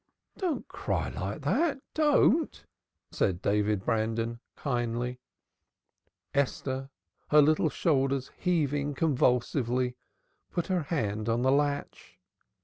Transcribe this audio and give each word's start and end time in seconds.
"Don't 0.35 0.67
cry 0.67 1.09
like 1.09 1.41
that! 1.43 1.79
Don't!" 1.93 2.65
said 3.11 3.39
David 3.39 3.85
Brandon 3.85 4.39
kindly. 4.55 5.19
Esther, 6.33 6.89
her 7.29 7.39
little 7.39 7.69
shoulders 7.69 8.31
heaving 8.35 8.95
convulsively, 8.95 9.95
put 10.49 10.65
her 10.73 10.81
hand 10.85 11.29
on 11.29 11.43
the 11.43 11.51
latch. 11.51 12.17